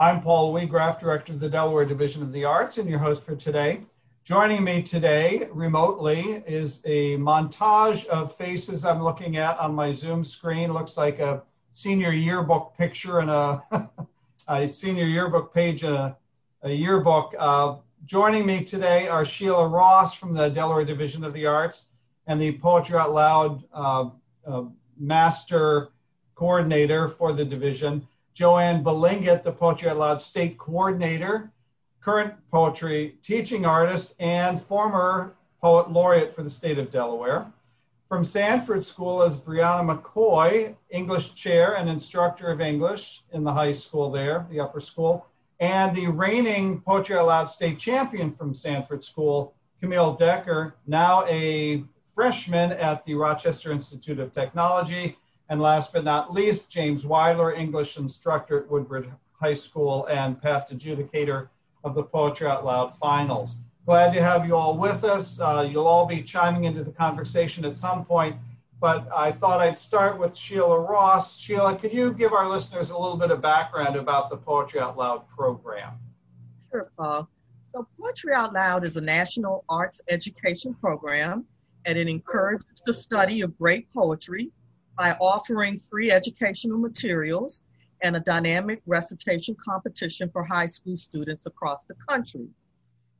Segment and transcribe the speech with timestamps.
[0.00, 3.34] I'm Paul Weagraff, Director of the Delaware Division of the Arts, and your host for
[3.34, 3.80] today.
[4.22, 10.22] Joining me today remotely is a montage of faces I'm looking at on my Zoom
[10.22, 10.72] screen.
[10.72, 11.42] Looks like a
[11.72, 13.90] senior yearbook picture and a,
[14.48, 16.16] a senior yearbook page and a,
[16.62, 17.34] a yearbook.
[17.36, 21.88] Uh, joining me today are Sheila Ross from the Delaware Division of the Arts
[22.28, 24.10] and the Poetry Out Loud uh,
[24.46, 24.62] uh,
[24.96, 25.88] Master
[26.36, 28.06] Coordinator for the division.
[28.38, 31.50] JoAnn Balingit, the Poetry Out Loud State Coordinator,
[32.00, 37.52] current poetry teaching artist, and former poet laureate for the state of Delaware.
[38.08, 43.72] From Sanford School is Brianna McCoy, English chair and instructor of English in the high
[43.72, 45.26] school there, the upper school,
[45.58, 51.82] and the reigning Poetry Out Loud state champion from Sanford School, Camille Decker, now a
[52.14, 55.16] freshman at the Rochester Institute of Technology
[55.48, 59.08] and last but not least, James Weiler, English instructor at Woodbridge
[59.40, 61.48] High School and past adjudicator
[61.84, 63.58] of the Poetry Out Loud finals.
[63.86, 65.40] Glad to have you all with us.
[65.40, 68.36] Uh, you'll all be chiming into the conversation at some point,
[68.80, 71.38] but I thought I'd start with Sheila Ross.
[71.38, 74.98] Sheila, could you give our listeners a little bit of background about the Poetry Out
[74.98, 75.92] Loud program?
[76.70, 77.30] Sure, Paul.
[77.64, 81.46] So, Poetry Out Loud is a national arts education program,
[81.86, 84.50] and it encourages the study of great poetry
[84.98, 87.62] by offering free educational materials
[88.02, 92.48] and a dynamic recitation competition for high school students across the country.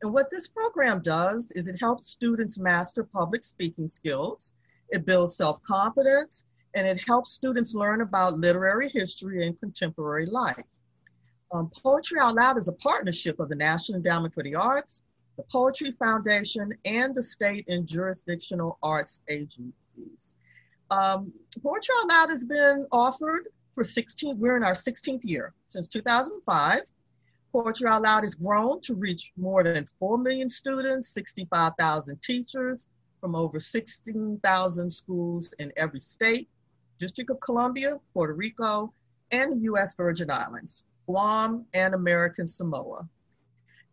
[0.03, 4.53] And what this program does is it helps students master public speaking skills,
[4.91, 10.63] it builds self confidence, and it helps students learn about literary history and contemporary life.
[11.53, 15.03] Um, Poetry Out Loud is a partnership of the National Endowment for the Arts,
[15.37, 20.35] the Poetry Foundation, and the state and jurisdictional arts agencies.
[20.91, 25.87] Um, Poetry Out Loud has been offered for 16, we're in our 16th year since
[25.89, 26.81] 2005.
[27.53, 32.87] Poetry Out Loud has grown to reach more than 4 million students, 65,000 teachers
[33.21, 36.49] from over 16,000 schools in every state,
[36.99, 38.93] District of Columbia, Puerto Rico,
[39.31, 43.07] and the US Virgin Islands, Guam, and American Samoa.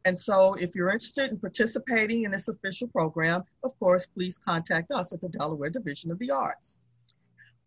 [0.06, 4.92] And so if you're interested in participating in this official program, of course, please contact
[4.92, 6.80] us at the Delaware Division of the Arts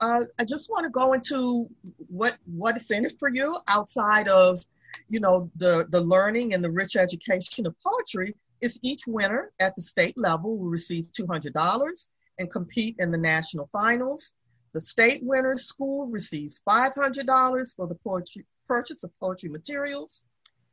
[0.01, 1.69] uh, I just want to go into
[2.09, 4.61] what what is in it for you outside of,
[5.09, 8.35] you know, the the learning and the rich education of poetry.
[8.61, 12.09] Is each winner at the state level will receive two hundred dollars
[12.39, 14.35] and compete in the national finals.
[14.75, 20.25] The state winners school receives five hundred dollars for the poetry purchase of poetry materials.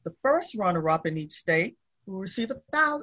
[0.03, 1.77] The first runner-up in each state
[2.07, 2.51] will receive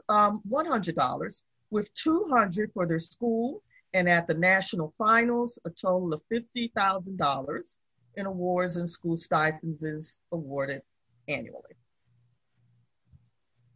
[0.09, 3.63] um, one hundred dollars, with two hundred for their school
[3.95, 7.79] and at the national finals, a total of $50,000
[8.17, 10.83] in awards and school stipends is awarded
[11.29, 11.77] annually.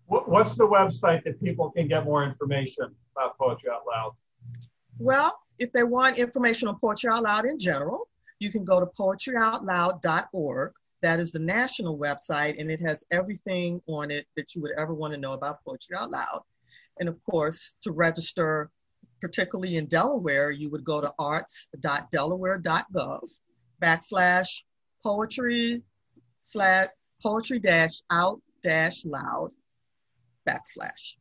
[0.06, 4.12] What's the website that people can get more information about Poetry Out Loud?
[4.98, 8.86] Well, if they want information on Poetry Out Loud in general, you can go to
[8.86, 10.72] poetryoutloud.org.
[11.02, 14.94] That is the national website, and it has everything on it that you would ever
[14.94, 16.42] want to know about Poetry Out Loud.
[17.00, 18.70] And of course, to register
[19.20, 23.28] particularly in Delaware, you would go to arts.delaware.gov
[23.82, 24.62] backslash
[25.02, 25.82] poetry
[26.38, 26.86] slash
[27.22, 29.50] poetry dash out dash loud
[30.48, 31.16] backslash.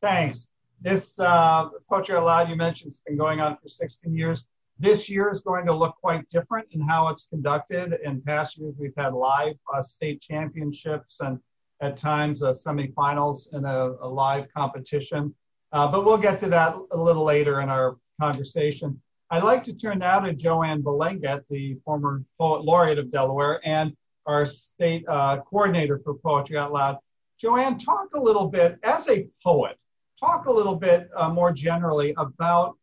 [0.00, 0.48] Thanks.
[0.80, 4.46] This uh, Poetry Out Loud you mentioned has been going on for 16 years.
[4.78, 7.98] This year is going to look quite different in how it's conducted.
[8.04, 11.40] In past years, we've had live uh, state championships and
[11.80, 15.34] at times uh, semifinals in a, a live competition.
[15.76, 18.98] Uh, but we'll get to that a little later in our conversation.
[19.28, 23.94] I'd like to turn now to JoAnn Balingit, the former poet laureate of Delaware and
[24.24, 26.96] our state uh, coordinator for Poetry Out Loud.
[27.42, 29.76] JoAnn, talk a little bit, as a poet,
[30.18, 32.78] talk a little bit uh, more generally about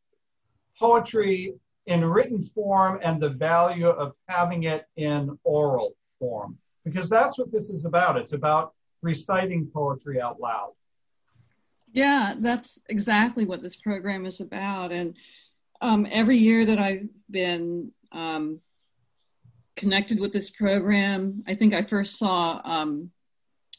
[0.78, 1.56] poetry
[1.88, 7.52] in written form and the value of having it in oral form, because that's what
[7.52, 8.18] this is about.
[8.18, 10.74] It's about reciting poetry out loud.
[11.94, 14.92] Yeah, that's exactly what this program is about.
[14.92, 15.16] And
[15.80, 18.60] um, every year that I've been um,
[19.76, 23.12] connected with this program, I think I first saw um,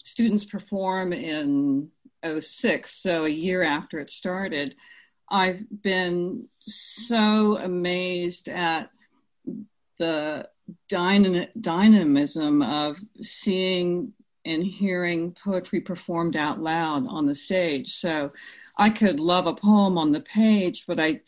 [0.04, 1.90] students perform in
[2.40, 4.76] 06, so a year after it started.
[5.28, 8.90] I've been so amazed at
[9.98, 10.48] the
[10.88, 14.12] dynamism of seeing
[14.44, 17.94] and hearing poetry performed out loud on the stage.
[17.94, 18.32] So
[18.76, 21.20] I could love a poem on the page, but I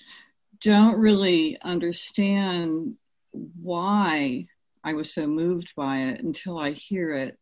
[0.61, 2.97] don't really understand
[3.33, 4.47] why
[4.83, 7.39] I was so moved by it until I hear it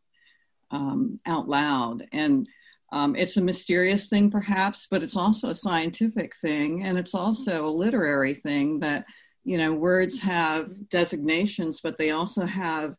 [0.71, 2.06] um, out loud.
[2.12, 2.49] And
[2.93, 7.67] um, it's a mysterious thing, perhaps, but it's also a scientific thing, and it's also
[7.67, 9.05] a literary thing that
[9.43, 12.94] you know words have designations, but they also have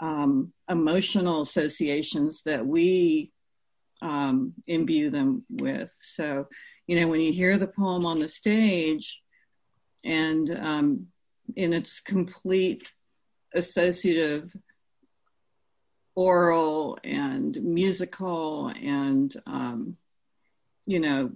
[0.00, 3.30] um, emotional associations that we
[4.02, 5.92] um, imbue them with.
[5.96, 6.48] So,
[6.86, 9.20] you know, when you hear the poem on the stage,
[10.04, 11.06] and um,
[11.56, 12.92] in its complete
[13.54, 14.54] associative
[16.14, 19.96] oral and musical and um,
[20.86, 21.30] you know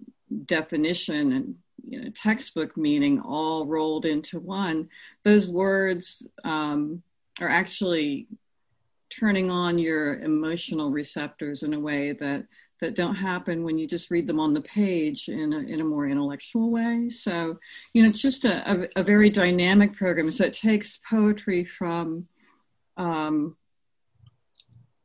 [0.44, 1.54] definition and
[1.84, 4.86] you know textbook meaning all rolled into one
[5.24, 7.02] those words um,
[7.40, 8.28] are actually
[9.18, 12.46] turning on your emotional receptors in a way that
[12.80, 15.84] that don't happen when you just read them on the page in a, in a
[15.84, 17.10] more intellectual way.
[17.10, 17.58] So,
[17.92, 20.30] you know, it's just a, a, a very dynamic program.
[20.30, 22.28] So it takes poetry from
[22.96, 23.56] um,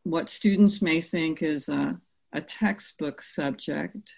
[0.04, 2.00] what students may think is a,
[2.34, 4.14] a textbook subject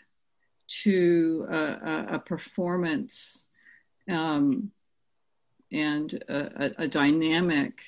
[0.84, 3.46] to a, a performance
[4.10, 4.72] um,
[5.72, 7.82] and a, a, dynamic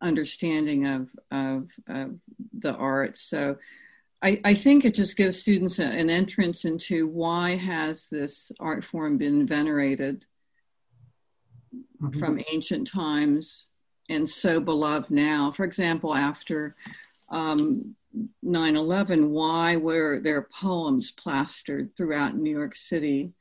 [0.00, 2.14] understanding of, of, of,
[2.58, 3.22] the arts.
[3.22, 3.56] So
[4.22, 9.18] I, I, think it just gives students an entrance into why has this art form
[9.18, 10.26] been venerated
[12.02, 12.18] mm-hmm.
[12.18, 13.66] from ancient times
[14.08, 15.52] and so beloved now.
[15.52, 16.74] For example, after
[17.30, 17.94] um,
[18.44, 23.32] 9/11, why were there poems plastered throughout New York City,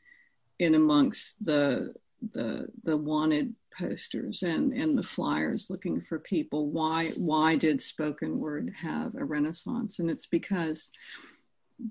[0.60, 1.94] in amongst the
[2.34, 6.70] the the wanted posters and and the flyers looking for people?
[6.70, 10.00] Why why did spoken word have a renaissance?
[10.00, 10.92] And it's because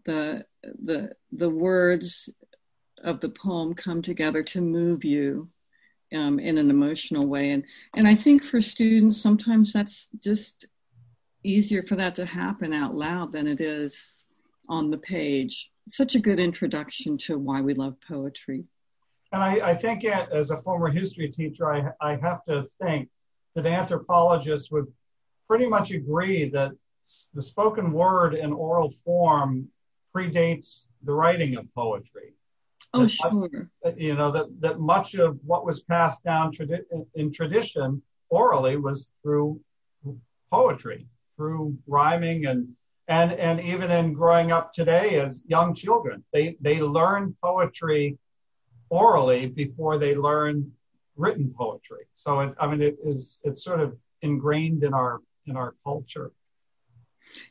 [0.04, 2.28] the the the words
[3.04, 5.48] of the poem come together to move you
[6.14, 7.64] um, in an emotional way and
[7.94, 10.66] and i think for students sometimes that's just
[11.44, 14.14] easier for that to happen out loud than it is
[14.68, 15.70] on the page.
[15.86, 18.64] Such a good introduction to why we love poetry.
[19.32, 23.08] And I, I think, as a former history teacher, I, I have to think
[23.54, 24.86] that anthropologists would
[25.46, 26.72] pretty much agree that
[27.34, 29.68] the spoken word in oral form
[30.14, 32.34] predates the writing of poetry.
[32.94, 33.70] Oh, that sure.
[33.96, 36.84] You know, that, that much of what was passed down tradi-
[37.14, 39.60] in tradition orally was through
[40.50, 42.68] poetry through rhyming and
[43.08, 48.18] and and even in growing up today as young children they they learn poetry
[48.90, 50.70] orally before they learn
[51.16, 55.56] written poetry so it, i mean it is it's sort of ingrained in our in
[55.56, 56.32] our culture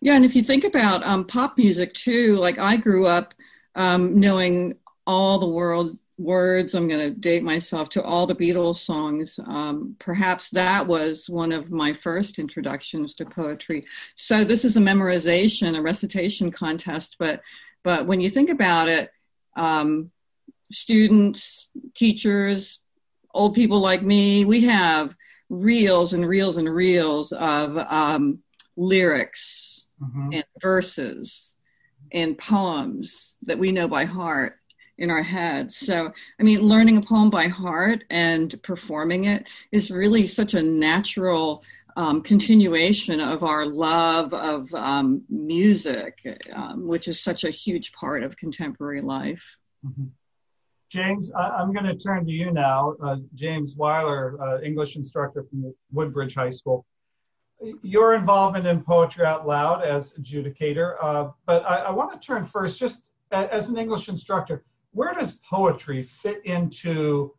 [0.01, 3.33] yeah and if you think about um, pop music too like i grew up
[3.75, 4.75] um, knowing
[5.05, 6.73] all the world words.
[6.73, 9.39] I'm going to date myself to all the Beatles songs.
[9.45, 13.85] Um, perhaps that was one of my first introductions to poetry.
[14.15, 17.17] So this is a memorization, a recitation contest.
[17.19, 17.41] But
[17.83, 19.11] but when you think about it,
[19.55, 20.11] um,
[20.71, 22.83] students, teachers,
[23.33, 25.13] old people like me, we have
[25.49, 28.39] reels and reels and reels of um,
[28.75, 30.33] lyrics mm-hmm.
[30.33, 31.55] and verses
[32.11, 34.59] and poems that we know by heart
[34.97, 35.75] in our heads.
[35.75, 40.63] So, I mean, learning a poem by heart and performing it is really such a
[40.63, 41.63] natural
[41.95, 46.19] um, continuation of our love of um, music,
[46.53, 49.57] um, which is such a huge part of contemporary life.
[49.85, 50.05] Mm-hmm.
[50.89, 52.95] James, I, am going to turn to you now.
[53.03, 56.85] Uh, James Weiler, uh, English instructor from Woodbridge High School.
[57.81, 62.45] Your involvement in Poetry Out Loud as adjudicator, uh, but I, I want to turn
[62.45, 67.33] first, just as an English instructor, where does poetry fit into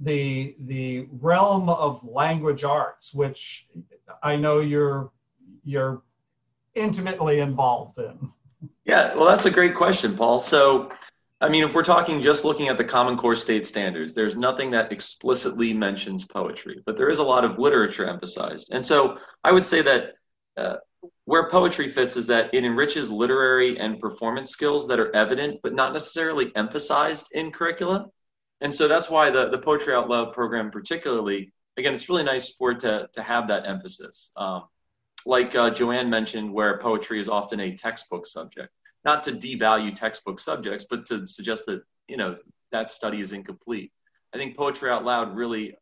[0.00, 3.68] the the realm of language arts, which
[4.22, 5.12] I know you're
[5.64, 6.02] you're
[6.74, 8.30] intimately involved in?
[8.84, 10.38] Yeah, well, that's a great question, Paul.
[10.38, 10.90] So,
[11.42, 14.70] I mean, if we're talking just looking at the Common Core state standards, there's nothing
[14.72, 18.68] that explicitly mentions poetry, but there is a lot of literature emphasized.
[18.72, 20.14] And so I would say that
[20.58, 20.76] uh,
[21.24, 25.72] where poetry fits is that it enriches literary and performance skills that are evident but
[25.72, 28.06] not necessarily emphasized in curricula.
[28.60, 32.50] And so that's why the, the Poetry Out Loud program, particularly, again, it's really nice
[32.50, 34.30] for it to, to have that emphasis.
[34.36, 34.64] Um,
[35.24, 38.70] like uh, JoAnn mentioned, where poetry is often a textbook subject,
[39.04, 42.34] not to devalue textbook subjects, but to suggest that, you know,
[42.72, 43.92] that study is incomplete.
[44.34, 45.74] I think Poetry Out Loud really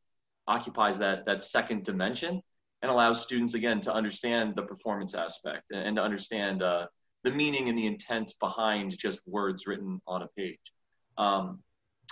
[0.47, 2.41] occupies that, that second dimension
[2.81, 6.87] and allows students again to understand the performance aspect and, and to understand uh,
[7.25, 10.59] the meaning and the intent behind just words written on a page.
[11.19, 11.59] Um,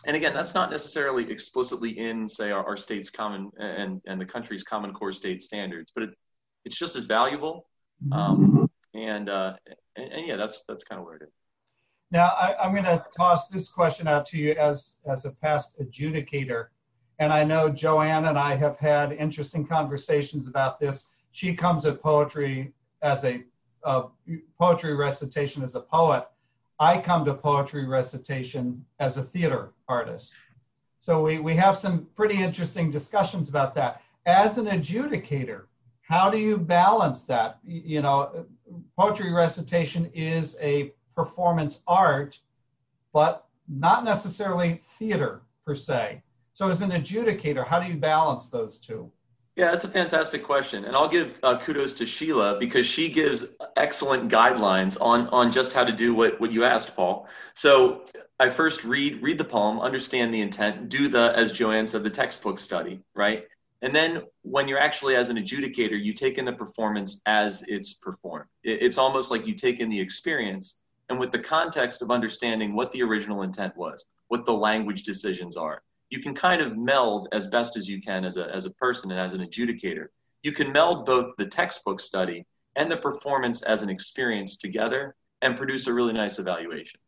[0.04, 4.26] and again, that's not necessarily explicitly in, say, our, our state's common and, and the
[4.26, 6.10] country's common core state standards, but it,
[6.64, 7.68] it's just as valuable.
[8.12, 9.54] Um, and, uh,
[9.96, 11.28] and, and yeah, that's that's kind of where it is.
[12.10, 15.78] Now, I, am going to toss this question out to you as as a past
[15.80, 16.68] adjudicator,
[17.18, 21.10] and I know JoAnn and I have had interesting conversations about this.
[21.32, 22.72] She comes at poetry
[23.02, 23.44] as a
[24.58, 26.26] poetry recitation as a poet.
[26.78, 30.34] I come to poetry recitation as a theater artist.
[30.98, 34.02] So we, we have some pretty interesting discussions about that.
[34.26, 35.64] As an adjudicator,
[36.02, 37.58] how do you balance that?
[37.64, 38.46] You know,
[38.96, 42.38] poetry recitation is a performance art,
[43.12, 46.22] but not necessarily theater per se.
[46.52, 49.10] So, as an adjudicator, how do you balance those two?
[49.56, 53.44] Yeah, that's a fantastic question, and I'll give uh, kudos to Sheila because she gives
[53.76, 57.26] excellent guidelines on on just how to do what what you asked, Paul.
[57.54, 58.04] So
[58.38, 62.10] I first read read the poem, understand the intent, do the as JoAnn said the
[62.10, 63.46] textbook study, right?
[63.82, 67.94] And then when you're actually as an adjudicator, you take in the performance as it's
[67.94, 68.48] performed.
[68.64, 70.78] It's almost like you take in the experience
[71.08, 75.56] and with the context of understanding what the original intent was, what the language decisions
[75.56, 78.70] are, you can kind of meld as best as you can as a, as a
[78.70, 80.06] person and as an adjudicator.
[80.42, 85.56] You can meld both the textbook study and the performance as an experience together and
[85.56, 87.00] produce a really nice evaluation.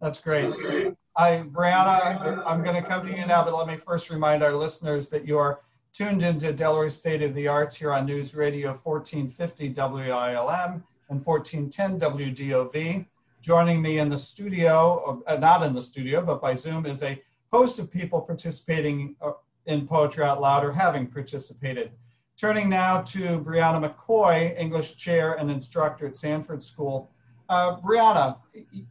[0.00, 0.94] That's great.
[1.16, 4.52] I, Brianna, I'm going to come to you now, but let me first remind our
[4.52, 5.60] listeners that you are
[5.92, 12.00] tuned into Delaware State of the Arts here on News Radio 1450 WILM and 1410
[12.00, 13.06] WDOV.
[13.40, 17.22] Joining me in the studio, uh, not in the studio, but by Zoom, is a
[17.52, 19.32] host of people participating uh,
[19.66, 21.92] in Poetry Out Loud or having participated.
[22.36, 27.12] Turning now to Brianna McCoy, English chair and instructor at Sanford School.
[27.48, 28.38] Uh, Brianna,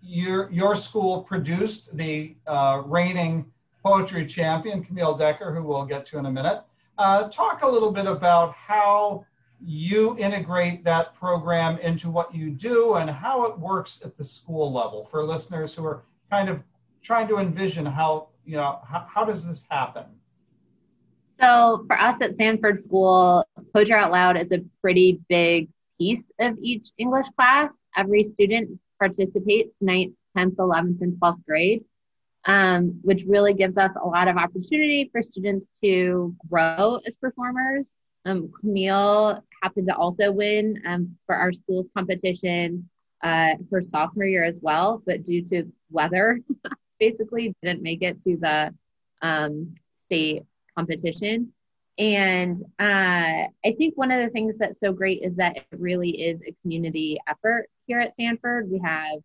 [0.02, 3.46] your, your school produced the uh, reigning
[3.84, 6.62] poetry champion, Camille Decker, who we'll get to in a minute.
[6.98, 9.26] Uh, talk a little bit about how
[9.66, 14.72] you integrate that program into what you do and how it works at the school
[14.72, 16.62] level for listeners who are kind of
[17.02, 20.04] trying to envision how, you know, how, how does this happen?
[21.40, 26.58] So for us at Sanford School, Poetry Out Loud is a pretty big piece of
[26.62, 27.70] each English class.
[27.96, 31.84] Every student participates 9th, 10th, 11th, and 12th grade,
[32.46, 37.86] um, which really gives us a lot of opportunity for students to grow as performers.
[38.26, 42.90] Um, Camille happened to also win um, for our school's competition
[43.24, 46.40] uh, her sophomore year as well, but due to weather,
[47.00, 48.74] basically didn't make it to the
[49.22, 49.74] um,
[50.04, 50.44] state
[50.78, 51.54] competition.
[51.98, 56.10] And uh, I think one of the things that's so great is that it really
[56.10, 58.70] is a community effort here at Sanford.
[58.72, 59.20] We have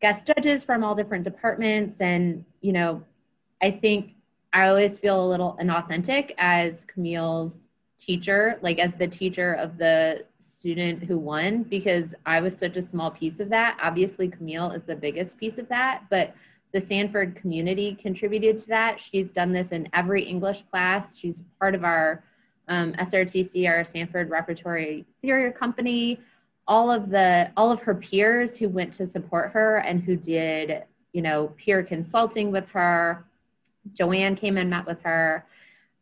[0.00, 2.00] guest judges from all different departments.
[2.00, 3.02] And, you know,
[3.62, 4.12] I think
[4.52, 7.54] I always feel a little inauthentic as Camille's
[7.98, 12.88] teacher, like as the teacher of the student who won, because I was such a
[12.88, 13.78] small piece of that.
[13.82, 16.34] Obviously, Camille is the biggest piece of that, but
[16.74, 19.00] the Sanford community contributed to that.
[19.00, 21.16] She's done this in every English class.
[21.16, 22.24] She's part of our
[22.66, 26.18] um, SRTC, our Sanford Repertory Theater Company.
[26.66, 30.82] All of the all of her peers who went to support her and who did,
[31.12, 33.24] you know, peer consulting with her.
[33.94, 35.46] JoAnn came and met with her.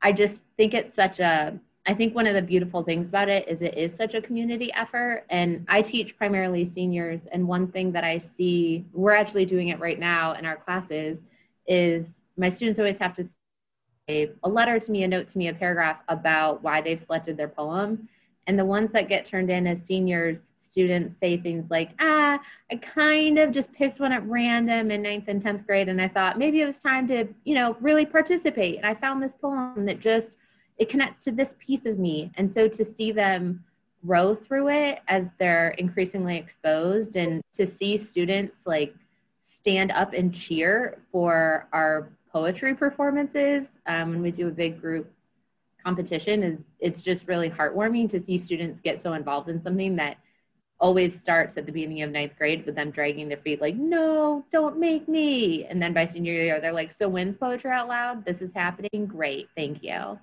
[0.01, 3.49] I just think it's such a I think one of the beautiful things about it
[3.49, 5.25] is it is such a community effort.
[5.31, 7.21] And I teach primarily seniors.
[7.33, 11.19] And one thing that I see, we're actually doing it right now in our classes,
[11.67, 13.29] is my students always have to
[14.09, 17.37] say a letter to me, a note to me, a paragraph about why they've selected
[17.37, 18.09] their poem.
[18.47, 22.77] And the ones that get turned in as seniors, students say things like, ah, I
[22.77, 25.89] kind of just picked one at random in ninth and 10th grade.
[25.89, 28.77] And I thought maybe it was time to, you know, really participate.
[28.77, 30.37] And I found this poem that just
[30.79, 32.31] it connects to this piece of me.
[32.37, 33.65] And so to see them
[34.05, 38.95] grow through it as they're increasingly exposed and to see students like
[39.47, 45.13] stand up and cheer for our poetry performances um, when we do a big group
[45.85, 50.17] competition is it's just really heartwarming to see students get so involved in something that
[50.81, 54.45] always starts at the beginning of ninth grade with them dragging their feet like no
[54.51, 55.65] don't make me.
[55.67, 58.25] And then by senior year they're like so when's poetry out loud?
[58.25, 59.07] This is happening.
[59.07, 59.49] Great.
[59.57, 60.19] Thank you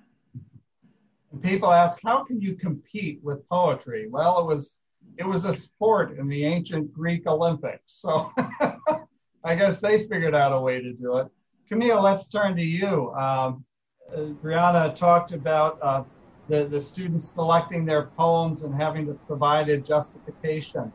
[1.32, 4.08] and people ask, how can you compete with poetry?
[4.08, 4.80] Well, it was
[5.16, 7.82] it was a sport in the ancient Greek Olympics.
[7.86, 8.30] So
[9.44, 11.28] I guess they figured out a way to do it.
[11.68, 13.12] Camille, let's turn to you.
[13.12, 13.64] Um,
[14.12, 16.04] uh, Brianna talked about uh,
[16.48, 20.92] the, the students selecting their poems and having to provide a justification.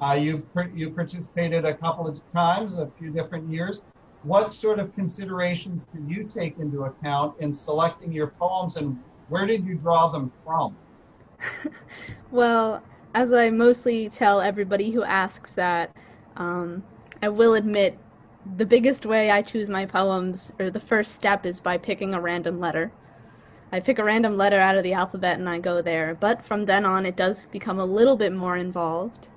[0.00, 0.44] Uh, you've
[0.74, 3.82] you participated a couple of times, a few different years.
[4.22, 8.98] what sort of considerations do you take into account in selecting your poems and
[9.30, 10.76] where did you draw them from?
[12.30, 12.82] well,
[13.14, 15.96] as I mostly tell everybody who asks that,
[16.36, 16.82] um,
[17.22, 17.98] I will admit
[18.56, 22.20] the biggest way I choose my poems, or the first step, is by picking a
[22.20, 22.92] random letter.
[23.72, 26.64] I pick a random letter out of the alphabet and I go there, but from
[26.64, 29.28] then on it does become a little bit more involved.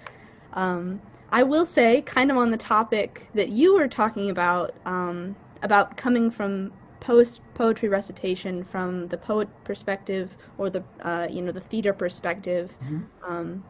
[0.53, 5.35] Um, I will say, kind of on the topic that you were talking about, um,
[5.61, 6.71] about coming from
[7.03, 12.75] post poetry recitation from the poet perspective or the uh, you know the theater perspective,
[12.81, 13.31] mm-hmm.
[13.31, 13.63] um,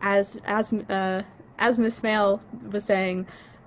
[0.00, 1.22] as as uh,
[1.58, 3.26] as Miss Mail was saying,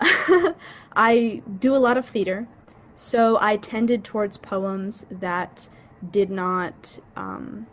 [0.94, 2.48] I do a lot of theater,
[2.96, 5.68] so I tended towards poems that
[6.12, 7.68] did not um,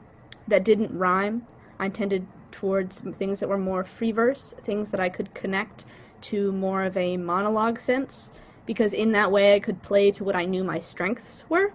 [0.49, 1.47] that didn't rhyme.
[1.79, 5.85] I tended towards things that were more free verse, things that I could connect
[6.21, 8.33] to more of a monologue sense,
[8.69, 11.73] because in that way I could play to what I knew my strengths were.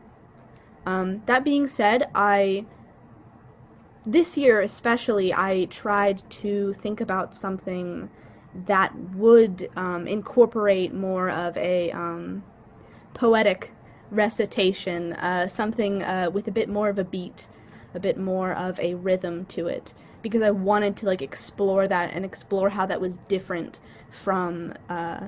[0.85, 2.65] Um, that being said, I
[4.05, 8.11] this year especially I tried to think about something
[8.67, 12.43] that would um, incorporate more of a um,
[13.15, 13.71] poetic
[14.11, 17.47] recitation, uh, something uh, with a bit more of a beat,
[17.95, 22.13] a bit more of a rhythm to it, because I wanted to like explore that
[22.13, 23.79] and explore how that was different
[24.11, 25.21] from uh,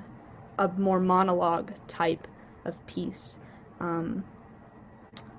[0.57, 2.27] a more monologue type
[2.65, 3.39] of piece.
[3.79, 4.24] Um,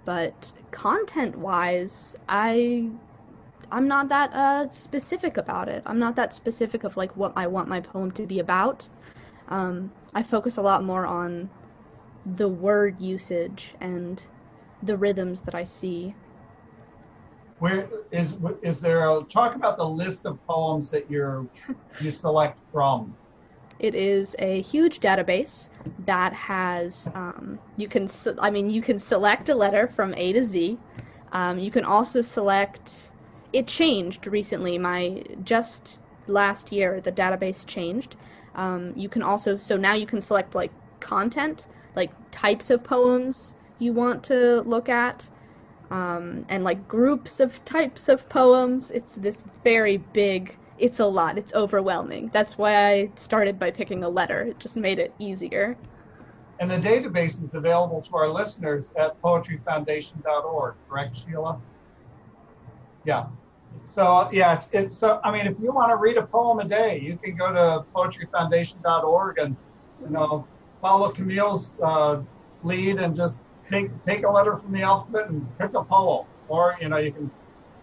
[0.04, 2.90] but content-wise, I
[3.72, 5.82] I'm not that uh, specific about it.
[5.86, 8.88] I'm not that specific of like what I want my poem to be about.
[9.48, 11.50] Um, I focus a lot more on
[12.36, 14.22] the word usage and
[14.82, 16.14] the rhythms that I see.
[17.58, 21.46] Where is is there a talk about the list of poems that you're
[22.00, 23.16] you select from?
[23.78, 25.68] It is a huge database
[26.06, 28.08] that has um, you can
[28.40, 30.78] I mean you can select a letter from A to Z.
[31.32, 33.10] Um, you can also select.
[33.52, 34.78] It changed recently.
[34.78, 38.16] My just last year the database changed.
[38.54, 43.54] Um, you can also so now you can select like content like types of poems
[43.78, 45.28] you want to look at
[45.90, 51.38] um, and like groups of types of poems it's this very big it's a lot.
[51.38, 52.30] It's overwhelming.
[52.32, 54.42] That's why i started by picking a letter.
[54.42, 55.76] It just made it easier.
[56.58, 61.60] And the database is available to our listeners at poetryfoundation.org correct sheila?
[63.04, 63.26] Yeah.
[63.84, 66.64] So yeah it's it's so i mean if you want to read a poem a
[66.64, 69.54] day you can go to poetryfoundation.org and
[70.02, 70.46] you know
[70.80, 72.22] follow Camille's uh,
[72.62, 76.76] lead and just take take a letter from the alphabet and pick a poem, or
[76.80, 77.30] you know you can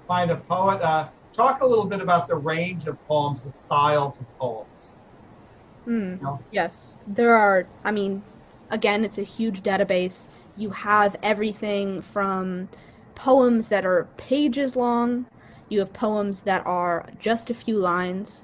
[0.08, 0.82] find a poet.
[0.82, 4.96] Uh, talk a little bit about the range of poems, the styles of poems.
[5.88, 6.40] Mm, you know?
[6.52, 7.68] Yes, there are.
[7.84, 8.24] I mean,
[8.70, 10.28] again, it's a huge database.
[10.56, 12.70] You have everything from
[13.16, 15.26] poems that are pages long.
[15.70, 18.44] You have poems that are just a few lines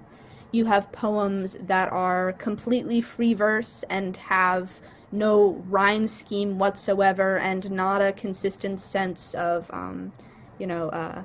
[0.52, 4.80] you have poems that are completely free verse and have
[5.12, 10.12] no rhyme scheme whatsoever and not a consistent sense of, um,
[10.58, 11.24] you know, uh,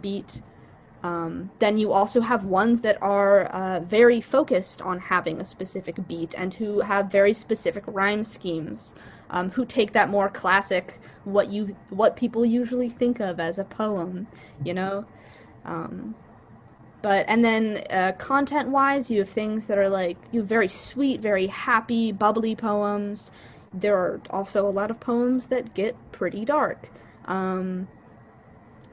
[0.00, 0.42] beat.
[1.02, 6.06] Um, then you also have ones that are uh, very focused on having a specific
[6.06, 8.94] beat and who have very specific rhyme schemes.
[9.32, 13.64] Um, who take that more classic, what you what people usually think of as a
[13.64, 14.26] poem,
[14.64, 15.06] you know.
[15.64, 16.16] Um,
[17.02, 20.68] but and then uh, content wise you have things that are like you have very
[20.68, 23.30] sweet very happy bubbly poems
[23.72, 26.90] there are also a lot of poems that get pretty dark
[27.26, 27.88] um,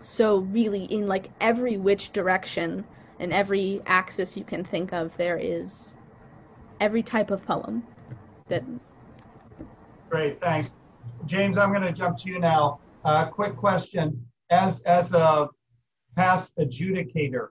[0.01, 2.85] so really in like every which direction
[3.19, 5.95] and every axis you can think of there is
[6.79, 7.83] every type of poem
[8.47, 8.63] that
[10.09, 10.73] great thanks
[11.25, 15.47] james i'm going to jump to you now uh, quick question as as a
[16.15, 17.49] past adjudicator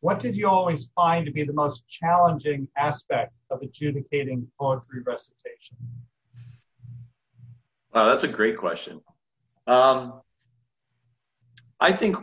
[0.00, 5.76] what did you always find to be the most challenging aspect of adjudicating poetry recitation?
[7.92, 9.00] Wow, that's a great question.
[9.66, 10.20] Um,
[11.80, 12.16] I think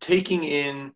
[0.00, 0.92] taking in,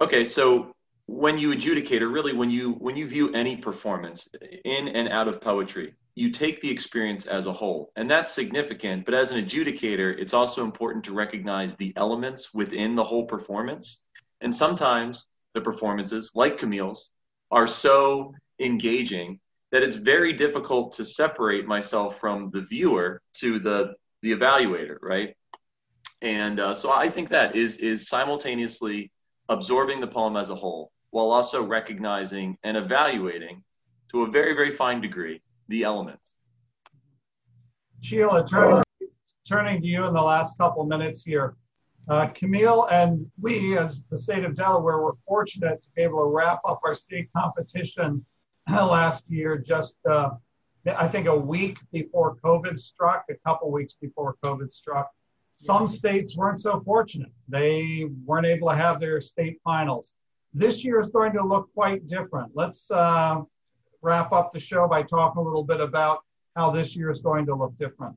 [0.00, 0.72] okay, so
[1.06, 4.28] when you adjudicate, or really when you when you view any performance
[4.64, 9.04] in and out of poetry, you take the experience as a whole, and that's significant.
[9.04, 14.00] But as an adjudicator, it's also important to recognize the elements within the whole performance
[14.40, 17.10] and sometimes the performances, like Camille's,
[17.50, 19.40] are so engaging
[19.72, 25.36] that it's very difficult to separate myself from the viewer to the the evaluator, right?
[26.22, 29.10] And uh, so I think that is is simultaneously
[29.48, 33.62] absorbing the poem as a whole while also recognizing and evaluating
[34.10, 36.36] to a very very fine degree the elements.
[38.00, 38.82] Sheila, turning,
[39.48, 41.56] turning to you in the last couple minutes here.
[42.08, 46.26] Uh, Camille and we, as the state of Delaware, were fortunate to be able to
[46.26, 48.24] wrap up our state competition
[48.68, 50.30] last year, just uh,
[50.86, 55.10] I think a week before COVID struck, a couple weeks before COVID struck.
[55.56, 57.32] Some states weren't so fortunate.
[57.48, 60.14] They weren't able to have their state finals.
[60.52, 62.52] This year is going to look quite different.
[62.54, 63.42] Let's uh,
[64.02, 66.20] wrap up the show by talking a little bit about
[66.54, 68.16] how this year is going to look different.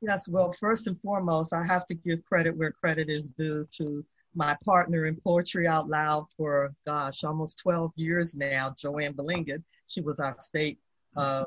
[0.00, 4.04] Yes, well, first and foremost, I have to give credit where credit is due to
[4.34, 9.62] my partner in Poetry Out Loud for, gosh, almost 12 years now, JoAnn Balingit.
[9.88, 10.78] She was our state
[11.16, 11.44] uh,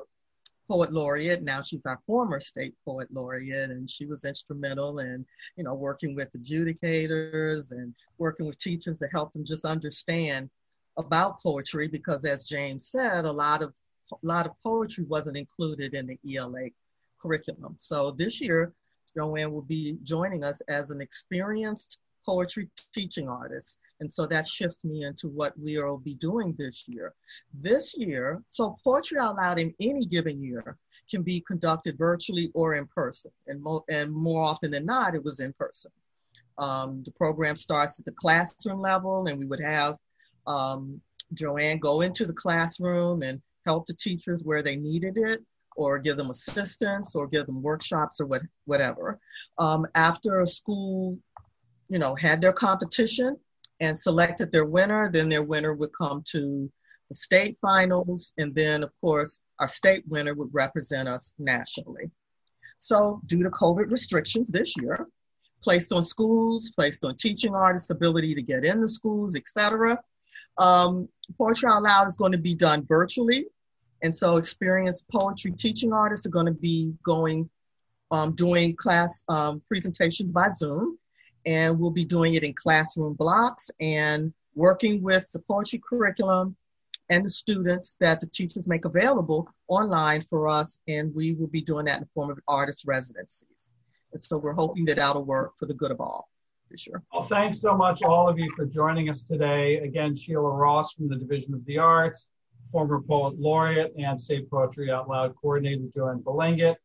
[0.72, 1.44] poet laureate.
[1.44, 5.26] Now she's our former state poet laureate, and she was instrumental in,
[5.58, 10.50] you know, working with adjudicators and working with teachers to help them just understand
[10.98, 11.90] about poetry.
[11.90, 13.74] Because as James said, a lot of
[14.14, 16.70] a lot of poetry wasn't included in the ELA
[17.22, 17.76] curriculum.
[17.78, 18.72] So this year,
[19.18, 23.78] JoAnn will be joining us as an experienced poetry teaching artist.
[24.02, 27.14] And so that shifts me into what we will be doing this year.
[27.54, 30.76] This year, so Poetry Out Loud in any given year
[31.10, 33.32] can be conducted virtually or in person.
[33.46, 35.92] And, mo- and more often than not, it was in person.
[36.58, 39.98] Um, the program starts at the classroom level, and we would have
[40.48, 41.00] um,
[41.36, 45.44] JoAnn go into the classroom and help the teachers where they needed it
[45.76, 49.20] or give them assistance or give them workshops or what, whatever.
[49.60, 51.20] Um, after a school,
[51.88, 53.38] you know, had their competition
[53.82, 56.72] and selected their winner, then their winner would come to
[57.10, 58.34] the state finals.
[58.38, 62.10] And then, of course, our state winner would represent us nationally.
[62.78, 65.08] So, due to COVID restrictions this year,
[65.62, 70.00] placed on schools, placed on teaching artists' ability to get in the schools, etc.
[70.58, 73.46] Um, Poetry Out Loud is going to be done virtually
[74.04, 77.50] and so experienced poetry teaching artists are going to be going,
[78.10, 80.98] um, doing class um, presentations by Zoom.
[81.46, 86.56] And we'll be doing it in classroom blocks and working with the poetry curriculum
[87.10, 90.80] and the students that the teachers make available online for us.
[90.88, 93.74] And we will be doing that in the form of artist residencies.
[94.12, 96.30] And so we're hoping that that'll work for the good of all.
[96.76, 97.04] Sure.
[97.14, 99.80] Well, thanks so much, all of you, for joining us today.
[99.80, 102.30] Again, Sheila Ross from the Division of the Arts,
[102.72, 106.78] former poet laureate and Say Poetry Out Loud coordinator JoAnn Balingit.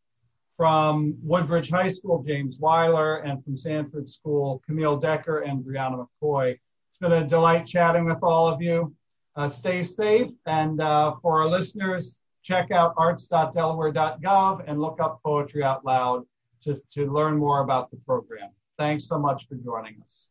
[0.56, 6.58] From Woodbridge High School, James Weiler, and from Sanford School, Camille Decker and Brianna McCoy.
[6.88, 8.94] It's been a delight chatting with all of you.
[9.36, 15.62] Uh, stay safe, and uh, for our listeners, check out arts.delaware.gov and look up Poetry
[15.62, 16.24] Out Loud
[16.62, 18.48] just to learn more about the program.
[18.78, 20.24] Thanks so much for joining us.